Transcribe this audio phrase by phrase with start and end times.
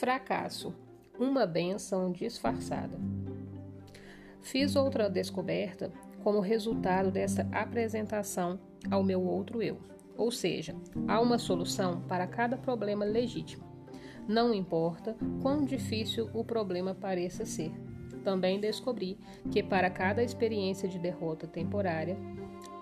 [0.00, 0.72] Fracasso
[1.18, 2.98] uma benção disfarçada.
[4.40, 5.92] Fiz outra descoberta
[6.24, 8.58] como resultado dessa apresentação
[8.90, 9.76] ao meu outro eu.
[10.16, 10.74] Ou seja,
[11.06, 13.62] há uma solução para cada problema legítimo.
[14.26, 17.70] Não importa quão difícil o problema pareça ser.
[18.24, 19.18] Também descobri
[19.50, 22.16] que para cada experiência de derrota temporária,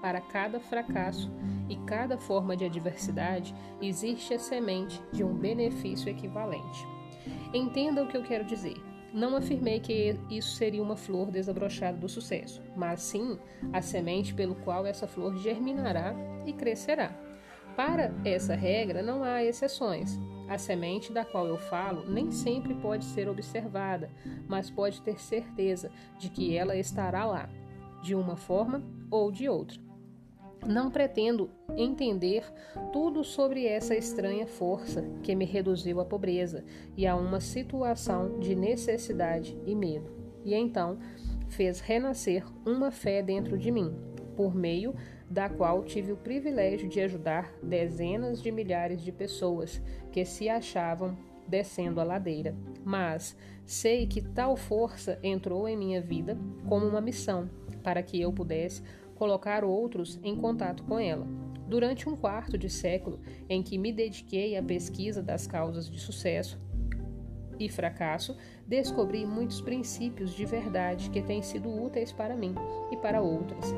[0.00, 1.32] para cada fracasso
[1.68, 6.97] e cada forma de adversidade, existe a semente de um benefício equivalente.
[7.52, 8.76] Entenda o que eu quero dizer.
[9.12, 13.38] Não afirmei que isso seria uma flor desabrochada do sucesso, mas sim
[13.72, 16.14] a semente pelo qual essa flor germinará
[16.44, 17.10] e crescerá.
[17.74, 20.18] Para essa regra não há exceções.
[20.48, 24.10] A semente da qual eu falo nem sempre pode ser observada,
[24.46, 27.48] mas pode ter certeza de que ela estará lá,
[28.02, 29.87] de uma forma ou de outra.
[30.66, 32.44] Não pretendo entender
[32.92, 36.64] tudo sobre essa estranha força que me reduziu à pobreza
[36.96, 40.10] e a uma situação de necessidade e medo.
[40.44, 40.98] E então
[41.48, 43.94] fez renascer uma fé dentro de mim,
[44.36, 44.94] por meio
[45.30, 49.80] da qual tive o privilégio de ajudar dezenas de milhares de pessoas
[50.10, 52.54] que se achavam descendo a ladeira.
[52.84, 57.48] Mas sei que tal força entrou em minha vida como uma missão
[57.82, 58.82] para que eu pudesse
[59.18, 61.26] colocar outros em contato com ela.
[61.66, 66.58] Durante um quarto de século em que me dediquei à pesquisa das causas de sucesso
[67.58, 72.54] e fracasso, descobri muitos princípios de verdade que têm sido úteis para mim
[72.90, 73.74] e para outras.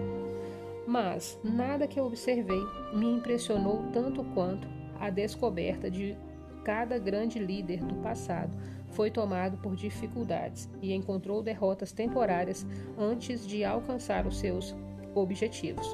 [0.86, 4.68] Mas nada que eu observei me impressionou tanto quanto
[5.00, 6.16] a descoberta de
[6.62, 8.56] cada grande líder do passado
[8.90, 12.66] foi tomado por dificuldades e encontrou derrotas temporárias
[12.98, 14.76] antes de alcançar os seus
[15.14, 15.86] objetivos.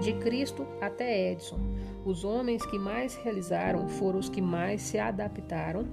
[0.00, 1.58] De Cristo até Edison,
[2.04, 5.86] os homens que mais realizaram foram os que mais se adaptaram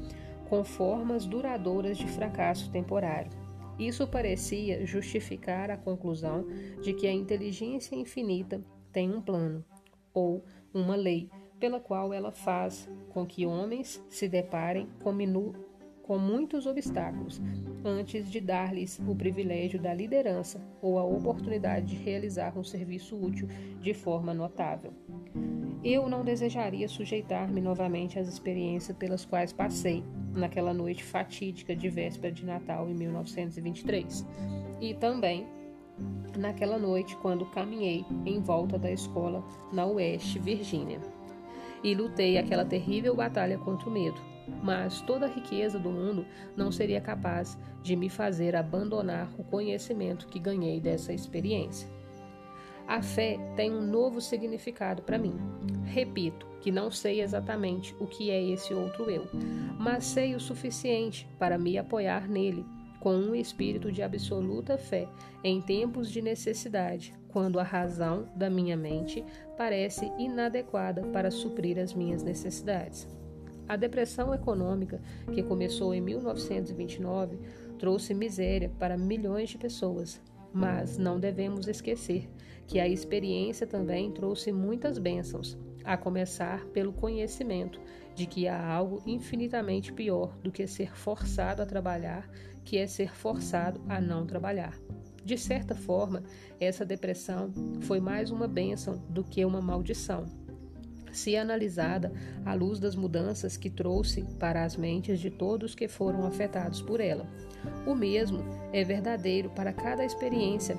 [0.49, 3.31] com formas duradouras de fracasso temporário.
[3.77, 6.45] Isso parecia justificar a conclusão
[6.81, 8.61] de que a inteligência infinita
[8.91, 9.63] tem um plano
[10.13, 10.43] ou
[10.73, 15.11] uma lei pela qual ela faz com que homens se deparem com
[16.09, 17.39] com muitos obstáculos
[17.85, 23.47] antes de dar-lhes o privilégio da liderança ou a oportunidade de realizar um serviço útil
[23.79, 24.91] de forma notável.
[25.83, 30.03] Eu não desejaria sujeitar-me novamente às experiências pelas quais passei
[30.33, 34.25] naquela noite fatídica de véspera de Natal em 1923
[34.81, 35.45] e também
[36.35, 40.99] naquela noite quando caminhei em volta da escola na West Virginia
[41.83, 46.71] e lutei aquela terrível batalha contra o medo mas toda a riqueza do mundo não
[46.71, 51.89] seria capaz de me fazer abandonar o conhecimento que ganhei dessa experiência.
[52.87, 55.35] A fé tem um novo significado para mim.
[55.85, 59.27] Repito que não sei exatamente o que é esse outro eu,
[59.77, 62.65] mas sei o suficiente para me apoiar nele
[62.99, 65.07] com um espírito de absoluta fé
[65.43, 69.23] em tempos de necessidade, quando a razão da minha mente
[69.57, 73.07] parece inadequada para suprir as minhas necessidades.
[73.69, 74.99] A depressão econômica,
[75.31, 77.37] que começou em 1929,
[77.77, 80.19] trouxe miséria para milhões de pessoas.
[80.51, 82.27] Mas não devemos esquecer
[82.65, 87.79] que a experiência também trouxe muitas bênçãos, a começar pelo conhecimento
[88.15, 92.27] de que há algo infinitamente pior do que ser forçado a trabalhar,
[92.65, 94.79] que é ser forçado a não trabalhar.
[95.23, 96.23] De certa forma,
[96.59, 100.25] essa depressão foi mais uma bênção do que uma maldição
[101.11, 102.11] se analisada
[102.45, 106.99] à luz das mudanças que trouxe para as mentes de todos que foram afetados por
[106.99, 107.27] ela.
[107.85, 110.77] O mesmo é verdadeiro para cada experiência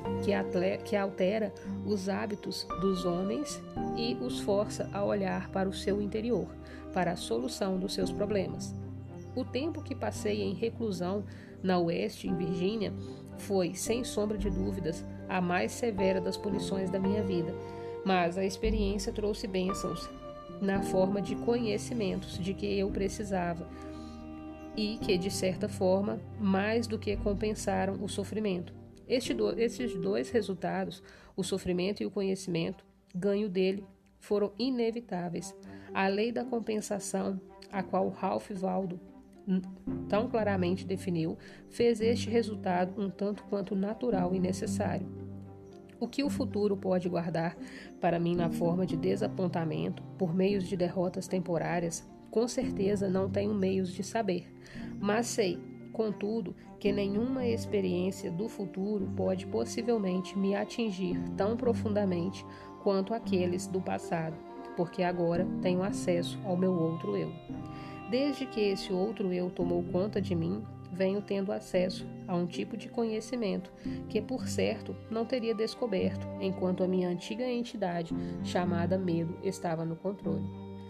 [0.85, 1.53] que altera
[1.85, 3.61] os hábitos dos homens
[3.97, 6.49] e os força a olhar para o seu interior,
[6.93, 8.75] para a solução dos seus problemas.
[9.35, 11.25] O tempo que passei em reclusão
[11.63, 12.93] na Oeste, em Virgínia,
[13.37, 17.55] foi, sem sombra de dúvidas, a mais severa das punições da minha vida,
[18.05, 20.09] mas a experiência trouxe bênçãos
[20.61, 23.69] na forma de conhecimentos de que eu precisava
[24.77, 28.75] e que, de certa forma, mais do que compensaram o sofrimento.
[29.09, 31.03] Este do, esses dois resultados,
[31.37, 32.85] o sofrimento e o conhecimento,
[33.15, 33.85] ganho dele,
[34.19, 35.55] foram inevitáveis.
[35.93, 37.41] A lei da compensação,
[37.73, 39.01] a qual Ralph Waldo
[40.09, 41.37] tão claramente definiu,
[41.69, 45.07] fez este resultado um tanto quanto natural e necessário.
[46.01, 47.55] O que o futuro pode guardar
[48.01, 53.53] para mim na forma de desapontamento, por meios de derrotas temporárias, com certeza não tenho
[53.53, 54.51] meios de saber.
[54.99, 55.59] Mas sei,
[55.93, 62.47] contudo, que nenhuma experiência do futuro pode possivelmente me atingir tão profundamente
[62.83, 64.35] quanto aqueles do passado,
[64.79, 67.31] porque agora tenho acesso ao meu outro eu.
[68.11, 70.65] Desde que esse outro eu tomou conta de mim,
[71.01, 73.73] venho tendo acesso a um tipo de conhecimento
[74.11, 78.15] que, por certo, não teria descoberto enquanto a minha antiga entidade,
[78.45, 80.47] chamada medo, estava no controle.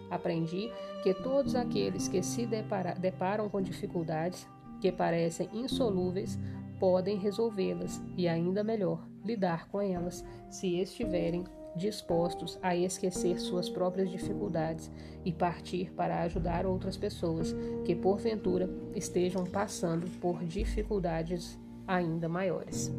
[0.09, 0.69] Aprendi
[1.01, 4.45] que todos aqueles que se depara, deparam com dificuldades
[4.81, 6.37] que parecem insolúveis
[6.77, 11.45] podem resolvê-las e, ainda melhor, lidar com elas se estiverem
[11.75, 14.91] dispostos a esquecer suas próprias dificuldades
[15.23, 22.91] e partir para ajudar outras pessoas que, porventura, estejam passando por dificuldades ainda maiores.